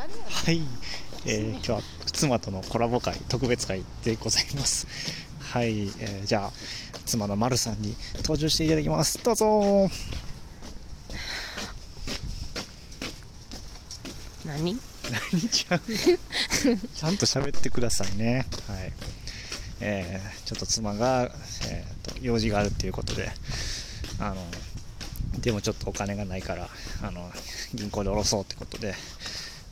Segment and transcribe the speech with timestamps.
[0.00, 0.62] はい、
[1.26, 4.86] えー今日は妻とのコラボ会特別会でございます。
[5.40, 6.52] はい、えーじゃあ
[7.04, 9.22] 妻のまるさんに登場していただきます。
[9.22, 9.90] どうぞ。
[14.46, 14.78] 何？
[15.32, 18.46] 何ちゃん ちゃんと喋ってくださいね。
[18.68, 18.92] はい。
[19.80, 21.30] えーちょっと妻が、
[21.68, 23.30] えーと用事があるっていうことで
[24.18, 24.46] あの
[25.40, 26.70] でもちょっとお金がないから
[27.02, 27.30] あの
[27.74, 28.94] 銀行で下ろそうってことで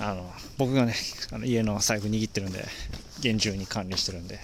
[0.00, 0.94] あの僕がね
[1.32, 2.64] あの家の財布握ってるんで
[3.20, 4.40] 厳重に管理してるんで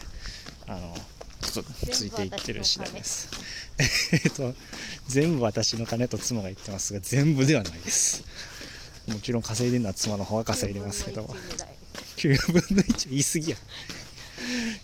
[0.66, 0.95] あの
[1.41, 3.29] ちょっとついていってる次第です。
[4.12, 4.55] えっと
[5.06, 8.25] 全部私の金と妻が言ってますが全部ではないです。
[9.06, 11.34] もちろん稼いでるのは妻の方が稼いでますけど
[12.17, 13.56] 9分の1言い過ぎや。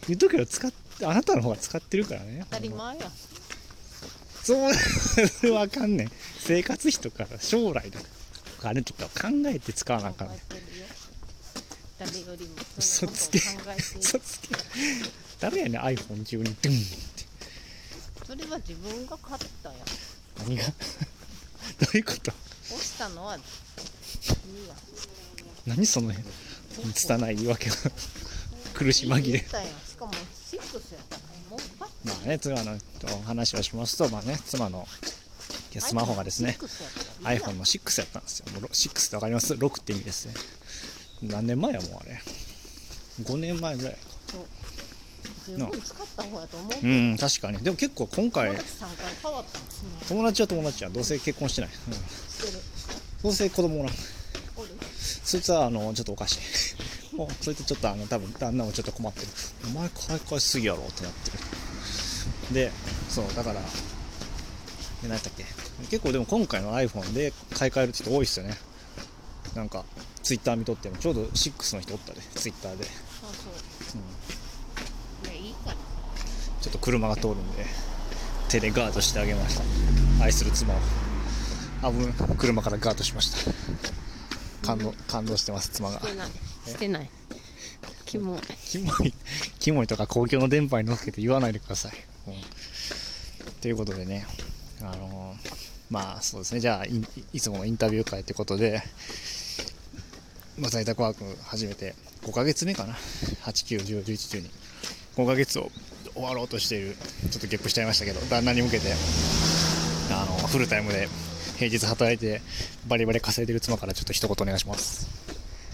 [0.08, 0.72] 言うとくけど使っ
[1.02, 3.10] あなたの方が使ってるからね当たり前や。
[4.42, 6.12] そうそれはあかんねん。
[6.38, 8.13] 生活費とか将来のお
[8.54, 10.28] 金とかを考えて使わなあかん
[11.98, 13.38] 誰よりも嘘つけ。
[13.38, 14.48] そのことを考えている嘘つけ。
[15.40, 16.80] 誰やねん iPhone 中にドゥンっ
[17.14, 17.24] て。
[18.26, 19.78] それは自分が買ったやん。
[20.48, 20.64] 何が？
[20.64, 20.70] ど
[21.94, 22.32] ういうこと？
[22.32, 23.42] 押したのはいい
[24.68, 24.74] や
[25.66, 26.12] 何その
[26.92, 27.76] 拙い言い訳は
[28.74, 29.22] 苦し紛れ。
[29.22, 34.86] 言ったやんしかもシックスやったからもうパッまあね妻のと話をしますとまあね妻の
[35.80, 37.28] スマホがですね iPhone 6やった。
[37.28, 38.46] らいいやん iPhone の6やったんですよ。
[38.52, 40.34] もうろ6ってわかります ?6 って意味ですね。
[41.22, 42.20] 何年前やもうあれ。
[43.22, 43.92] 5年前ぐらい。
[43.94, 43.98] か
[45.46, 47.58] 十分使った方やと思ううん確かに。
[47.58, 48.88] でも結構今回友達3回
[49.22, 50.90] 変わったんですね友達は友達や。
[50.90, 51.92] どうせ結婚してない、うん、
[53.22, 53.88] どうせ子供お
[55.24, 56.36] そいつはあのちょっとおかし
[57.12, 57.16] い。
[57.16, 59.26] もうそいつちょっとあの多分旦那もちょっと困ってる。
[59.66, 61.38] お前買い替えすぎやろってなってる。
[62.54, 62.72] で
[63.08, 63.68] そうだからで
[65.02, 65.44] 何やったっけ？
[65.90, 68.54] 結構でも今回の iPhone で買い替える人多いっすよね。
[69.54, 69.84] なんか
[70.22, 72.94] Twitter 見とってもちょうど6の人おったで Twitter で、そう
[73.86, 74.02] そう。
[75.24, 75.76] うん、いやいいから。
[76.60, 77.66] ちょっと車が通るんで
[78.48, 80.24] 手でガードしてあげました。
[80.24, 80.78] 愛する妻を。
[81.82, 83.52] あぶ車からガードしました。
[84.66, 86.00] 感動感動してます妻が。
[86.00, 86.28] してない。
[86.66, 87.10] してない。
[88.06, 88.40] キモい。
[88.64, 89.14] キモい、
[89.58, 91.92] キモいとか公共の電波に乗っけて言わないでください。
[92.28, 92.34] うん。
[93.60, 94.43] ということでね、あのー
[95.90, 97.02] まあそうですね、じゃあい、
[97.32, 98.82] いつものインタビュー会ってことで、
[100.58, 104.50] まあ、在宅ワーク始めて5ヶ月目かな、8、9、10、11、12、
[105.16, 105.70] 5ヶ月を
[106.14, 106.96] 終わろうとしている、
[107.30, 108.92] ちょっとゲップしちゃいましたけど、旦那に向けて、
[110.10, 111.08] あのフルタイムで
[111.56, 112.40] 平日働いて、
[112.86, 115.08] バリバリ稼いでる妻からちょっと一言お願いします。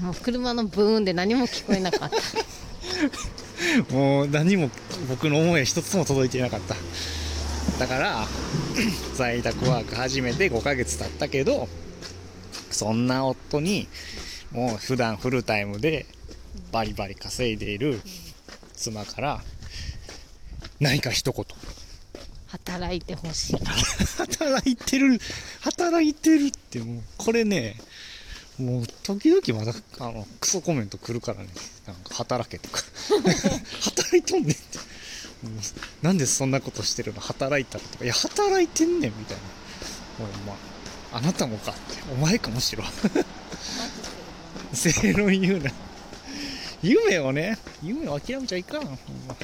[0.01, 2.17] もう車のブーンで何も聞こえなかった。
[3.95, 4.71] もう何も
[5.09, 6.75] 僕の思いは一つも届いていなかった。
[7.79, 8.27] だから
[9.15, 11.69] 在宅ワーク始めて5ヶ月経ったけど
[12.71, 13.89] そんな夫に
[14.53, 16.07] もう普段フルタイムで
[16.73, 18.01] バリバリ稼いでいる
[18.75, 19.41] 妻から
[20.81, 21.45] 何か一言。
[22.47, 23.57] 働いてほしい。
[24.17, 25.21] 働いてる
[25.61, 27.77] 働いてるってもうこれね
[28.59, 31.49] もう時々まだあのクソコメント来るからね。
[31.87, 32.83] なんか働けとか。
[33.83, 34.90] 働いとんねんって
[36.03, 37.21] なんでそんなことしてるの？
[37.21, 38.05] 働いたらとか。
[38.05, 39.43] いや働いてんねんみたいな。
[40.25, 40.53] おいま
[41.13, 41.81] ああなたもかって。
[42.13, 42.85] お前かもしろ。
[44.73, 45.71] 正論言うな。
[46.83, 48.81] 夢をね夢を諦めちゃいかん。
[48.85, 48.91] ほん
[49.27, 49.35] ま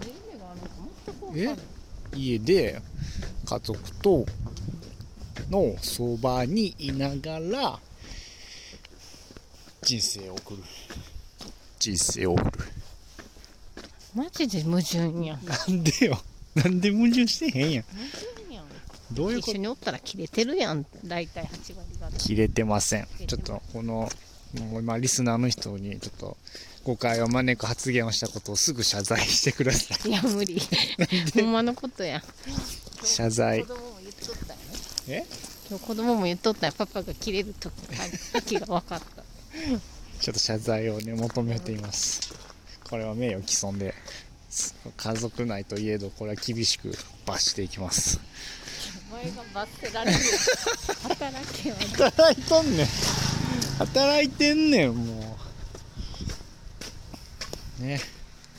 [0.00, 0.72] の夢があるのか
[1.06, 1.66] 全く分かんない
[2.14, 2.82] 家で
[3.44, 4.26] 家族と
[5.50, 7.78] のそばにいながら
[9.82, 10.62] 人生を送る。
[11.78, 12.67] 人生を送る
[14.14, 15.36] マジで矛盾やん。
[15.38, 16.20] 矛なんでよ。
[16.54, 17.84] なんで矛盾してへんやん。
[17.84, 18.64] 盾やん。
[19.12, 19.52] どういうこと？
[19.52, 20.84] 一緒におったら切れてるやん。
[21.04, 23.06] 大体8割が切れてません。
[23.26, 24.08] ちょっとこの
[24.70, 26.36] もう今リスナーの人にちょっと
[26.84, 30.10] 誤解を招く発言をしたことをすぐ謝罪してください。
[30.10, 30.60] いや無理。
[31.34, 32.22] ほんまのことやん。
[33.04, 33.60] 謝罪。
[33.62, 34.66] 子供も言っとったよね。
[35.08, 35.26] え？
[35.68, 36.72] 今日子供も言っとったよ。
[36.76, 37.72] パパが切れる時
[38.32, 39.22] 時が分かった。
[40.20, 42.20] ちょっと謝罪をね求めています
[42.90, 43.94] これは名誉毀損で
[44.96, 46.92] 家族内といえどこれは厳しく
[47.26, 48.18] 罰していきます。
[49.10, 50.18] お前が罰せられる。
[50.18, 50.24] よ
[51.02, 51.74] 働けよ。
[52.02, 52.86] 働いとんねん。
[53.78, 55.36] 働いてんねんも
[57.80, 57.82] う。
[57.82, 58.00] ね。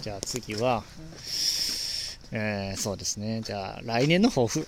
[0.01, 0.83] じゃあ次は、
[2.31, 3.41] えーそうですね。
[3.41, 4.67] じゃあ来年の抱負。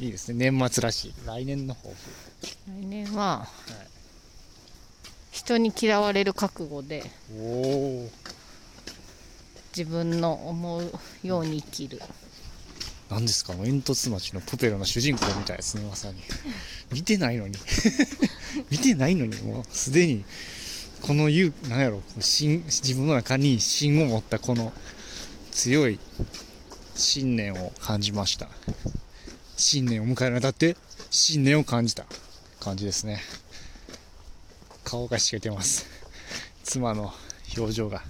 [0.00, 0.50] いいですね。
[0.50, 1.14] 年末らしい。
[1.24, 1.96] 来年の抱負。
[2.68, 3.48] 来年は、
[5.30, 7.04] 人に嫌われる覚悟で。
[7.38, 8.10] おお
[9.76, 10.90] 自分の思う
[11.22, 12.00] ように生きる。
[13.10, 13.52] 何ですか？
[13.52, 16.14] 煙突町のプペルの主人公みたいですねまさに
[16.90, 17.54] 見てないのに。
[18.72, 19.36] 見てないのに。
[19.42, 20.24] もうすでに
[21.02, 22.02] このゆなんやろ？
[22.16, 24.72] 自分の中に芯を持ったこの
[25.52, 26.00] 強い
[26.94, 28.48] 信念を感じました。
[29.58, 30.74] 新年を迎えるにあたって
[31.10, 32.06] 新年を感じた
[32.60, 33.20] 感じですね。
[34.84, 35.84] 顔がしけてます。
[36.64, 37.12] 妻の
[37.58, 38.02] 表情が。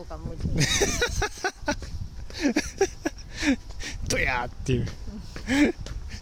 [0.00, 0.40] 顔が無理
[4.08, 4.86] ドヤーっていう。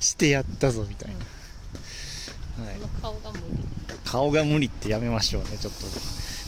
[0.01, 1.17] してやったぞみたいな、
[2.65, 2.75] はい。
[2.77, 3.43] その顔が無理。
[4.05, 5.85] 顔が無理ってやめましょうねちょっと。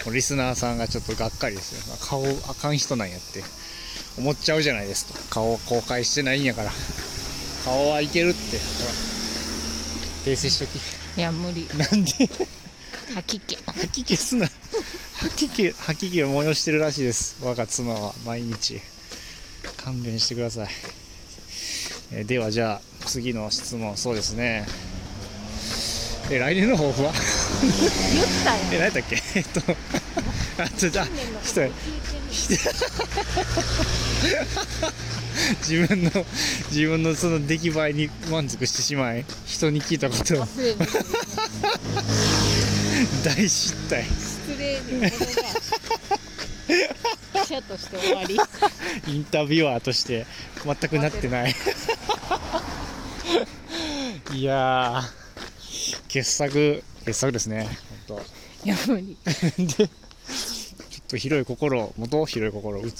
[0.07, 1.97] もうリスナーさんがちょっとがっかりですよ。
[2.09, 3.45] 顔あかん人なんやって。
[4.19, 5.19] 思っちゃうじゃないですか。
[5.35, 6.73] 顔公開してないんやから。
[7.65, 8.39] 顔はいけるって。
[8.39, 8.45] ほ
[8.87, 10.33] ら。
[10.33, 10.77] 訂正しとき。
[11.19, 11.69] いや無理。
[11.77, 12.11] なんで？
[13.15, 13.57] 吐き気。
[13.65, 14.49] 吐き気すな
[15.21, 17.37] 吐き気吐き気を催してるらしいです。
[17.45, 18.81] 我が妻は毎日。
[19.77, 20.69] 勘弁してください、
[22.13, 23.97] えーではじゃあ次の質問。
[23.99, 24.67] そうですね。
[26.31, 27.13] え来年の抱負は？
[27.13, 27.21] 言
[28.23, 28.63] ったよ。
[28.73, 29.17] え何やったっけ？
[29.35, 29.61] えっと
[30.63, 31.07] あちょじゃあ
[31.43, 31.71] 人
[35.69, 36.11] 自分の
[36.71, 40.47] 自分のその出来栄えに満足してしまい人に聞いたことを。
[43.25, 44.05] 大失態
[44.61, 45.17] 失礼にものが
[47.45, 48.37] 記者として終わり
[49.09, 50.27] インタビュアーとして
[50.65, 51.55] 全くなってない
[54.35, 57.69] いやー傑作傑作ですね
[58.07, 58.19] 本
[58.65, 59.17] いや無理
[59.57, 59.89] でちょっ
[61.09, 62.93] と広い心を持とう広い心器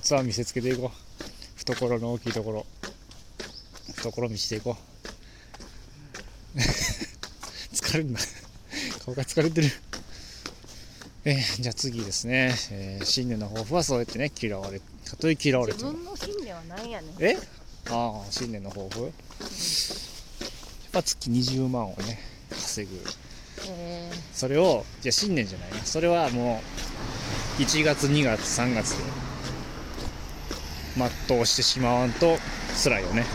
[0.00, 2.66] 器見せつけていこう懐の大きいところ
[3.96, 4.78] 懐見せていこ
[6.56, 8.18] う疲れるな
[9.04, 9.68] 顔が疲れてる
[11.22, 15.92] えーじゃあ次ですね、えー新年の抱負はそうやってね嫌われたとえ嫌われても。
[15.92, 17.10] 自分の信念は何やねん。
[17.20, 17.36] え？
[17.90, 19.02] ああ新年の抱負？
[19.02, 19.10] やっ
[20.92, 22.96] ぱ月20万をね稼ぐ。
[23.68, 25.76] えそれをじゃあ新年じゃないな。
[25.84, 26.62] それはも
[27.58, 29.04] う1月2月3月で
[31.28, 32.38] 全うしてしまわんと
[32.82, 33.26] 辛いよね。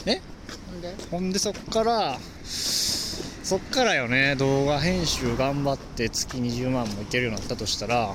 [0.00, 0.94] んで？
[1.10, 2.18] ほんでそっから
[3.52, 4.34] そっからよね。
[4.36, 8.14] 動画編集頑張って月20万もいけるようになったとしたら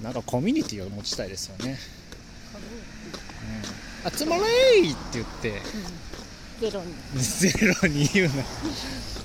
[0.00, 1.78] なんかコミュニティを持ちたいですよね
[4.16, 5.60] 「集まれー!」って言って。
[6.58, 6.94] ゼロに。
[7.22, 7.52] ゼ
[7.82, 8.32] ロに言うな。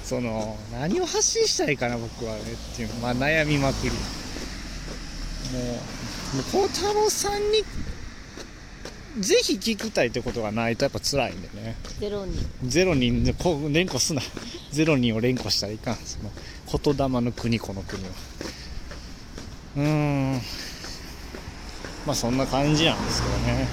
[0.04, 2.90] その何を発信したいかな僕はねっていう。
[3.02, 3.92] まあ悩みまくり。
[3.92, 3.98] も
[6.34, 7.64] うもう孝太郎さんに
[9.20, 11.76] ぜひ聞きたいってことがないとやっぱ辛いんでね。
[12.00, 12.38] ゼロに。
[12.66, 14.22] ゼロ人でこう連呼すな。
[14.72, 15.96] ゼロ人を連呼したらいかん。
[15.96, 16.32] その
[16.96, 18.10] 言霊の国この国は。
[19.78, 20.42] うーん。
[22.06, 23.68] まあそんな感じなんですけどね。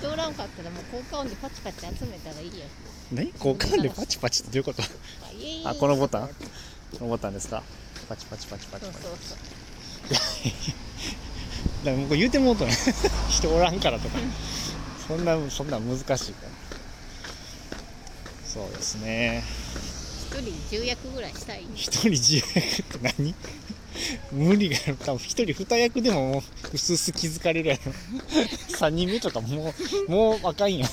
[0.00, 2.52] 人おらんかったらもう効果音でパチパチ集めたらいいよ
[3.12, 3.30] ね？
[3.36, 4.82] 交換でパチパチってどういうこと？
[5.68, 6.28] あこのボタン？
[6.28, 6.34] こ
[7.02, 7.62] のボタンですか？
[8.08, 8.98] パチパチパチパチパチ。
[8.98, 10.89] そうそうそう
[11.84, 12.72] だから言うてもうとね
[13.30, 14.18] 人おらんからとか。
[15.06, 16.50] そんなそんなん難しいから。
[18.46, 19.42] そうですね。
[20.30, 21.64] 一人重役ぐらいしたい。
[21.74, 23.34] 一人自由って何？
[24.30, 26.42] 無理がある多分一人二役でももう
[26.72, 27.92] 薄々気づかれるやろ。
[28.78, 29.74] 三人目とかも
[30.06, 30.86] うもうあかんや。
[30.86, 30.90] ん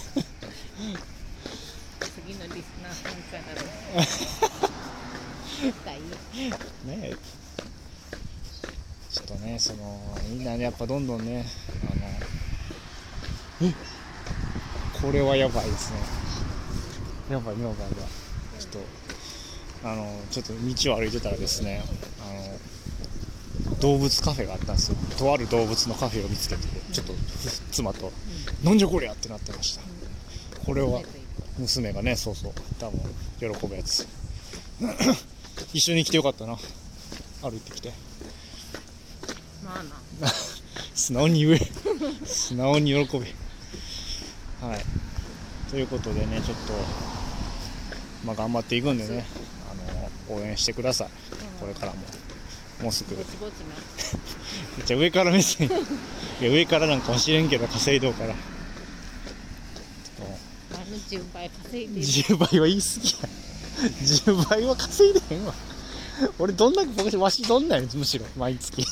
[2.28, 7.16] 次のリスナーさんからのしたいねえ
[9.12, 11.46] ちょっとねそのみんなねやっぱどんどんね
[11.92, 13.72] あの
[15.02, 16.00] これはやばいですね。
[17.30, 17.88] やばいやばいやばい。
[18.60, 18.84] ちょっ
[19.82, 21.84] とあのちょっと道を歩いてたらですね
[22.22, 24.98] あの動物カフェがあったんですよ。
[25.18, 26.62] とある動物のカフェを見つけて
[26.94, 27.14] ちょっと
[27.74, 28.14] 妻と
[28.64, 29.82] 「なんじゃこりゃ!」ってなってました。
[30.66, 31.02] これは
[31.58, 33.02] 娘がねそうそう多分
[33.40, 34.08] 喜ぶやつ。
[35.74, 36.58] 一緒に来てよかったな。
[37.42, 37.92] 歩いてきて。
[39.68, 39.92] まあな
[40.96, 41.60] 素直に言え。
[42.26, 43.26] 素直に喜べ。
[44.66, 44.86] はい。
[45.70, 46.74] ということでねちょっと
[48.26, 49.26] まあ頑張っていくんでね
[49.70, 49.74] あ
[50.32, 51.10] の応援してください。
[51.60, 51.98] これからも。
[52.82, 53.16] もうすぐ。
[53.16, 53.26] めっ
[54.86, 55.68] ち ゃ上から目線。
[55.68, 55.72] い
[56.44, 58.34] や上からなんかもしれんけど稼いどうから。
[58.34, 58.38] あ
[60.78, 62.06] の10倍稼いでる。
[62.06, 63.16] 10倍は言い過ぎや。
[64.02, 65.54] 10倍は稼いでへんわ
[66.40, 68.86] 俺どんな僕わしどんなんやむしろ毎月。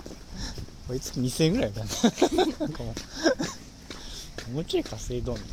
[0.88, 1.84] 毎月2000円ぐらいだ。
[1.84, 2.94] ななんかも
[4.48, 5.44] うもうちょい稼いどんねん。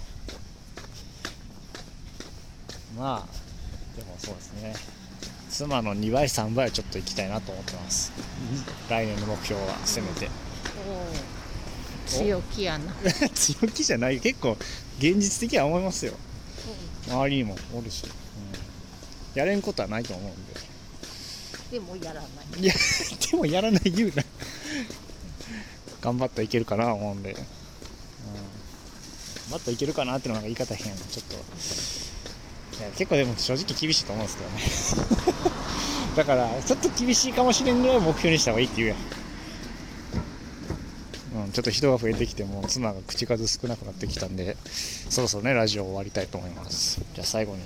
[2.97, 4.75] まあでもそうですね。
[5.49, 8.11] 妻の2倍3倍はちょっと行きたいなと思ってます。
[8.89, 10.29] 来年の目標はせめて。
[12.07, 12.93] 強気やな。
[13.33, 14.19] 強気じゃない。
[14.19, 14.57] 結構
[14.97, 16.13] 現実的は思いますよ。
[17.07, 18.11] 周りにもおるし、うん、
[19.33, 20.48] やれんことはないと思うんで
[21.71, 22.61] でもやらない。
[22.61, 22.73] いや
[23.31, 24.23] でもやらない言うな。
[26.01, 27.45] 頑張ったらいけるかな思うんで、うん、頑
[29.51, 31.35] 張ったらいけるかなってのが言い方変ちょっと。
[32.79, 35.49] いや結構でも正直厳しいと思うんですけどね。
[36.15, 38.97] だからちょっと厳しいかもしれんぐらい目標にした方がいいって言うやん。
[41.45, 44.57] うん、ちょっと人が増えてきても妻が口数少なくなってきたんで
[45.09, 47.01] そろそろねラジオ終わりたいと思います。
[47.13, 47.61] じゃあ最後に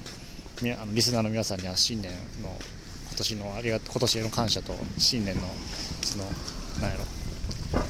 [0.61, 2.57] みあのリスナーの皆さんには新年の
[3.13, 5.41] 今年のありが今年への感謝と新年の
[6.01, 6.23] その
[6.81, 7.05] なんやろ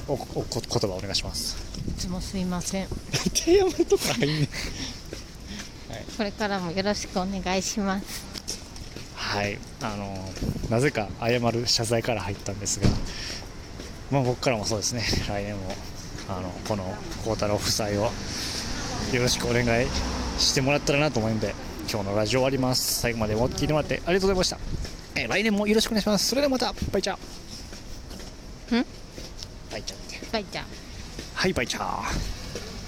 [0.09, 1.55] おおこ言葉お願いします。
[1.87, 2.87] いつもすいません。
[3.33, 4.47] 手山とか入んねん。
[6.17, 8.05] これからもよろしくお願いします。
[9.15, 9.57] はい。
[9.81, 10.29] あの
[10.69, 12.87] なぜか謝る謝罪から入ったんですが
[14.11, 15.03] まあ僕からもそうですね。
[15.29, 15.73] 来年も
[16.27, 18.11] あのこの孝太郎夫妻をよ
[19.13, 19.87] ろしくお願い
[20.37, 21.55] してもらったらなと思うんで
[21.89, 22.99] 今日のラジオ終わります。
[22.99, 24.57] 最後まで聞いてもらってありがとうございました、
[25.23, 26.27] えー来年もよろしくお願いします。
[26.27, 26.73] それではまた。
[26.91, 28.79] バイチャー。
[28.81, 28.85] ん？
[29.71, 30.27] バイチャーって。
[30.33, 30.65] バイちゃん
[31.35, 32.42] はいバイチャー